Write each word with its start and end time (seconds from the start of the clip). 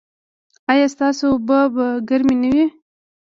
ایا 0.71 0.87
ستاسو 0.95 1.23
اوبه 1.31 1.59
به 1.73 1.87
ګرمې 2.09 2.35
نه 2.41 2.49
وي؟ 2.53 2.65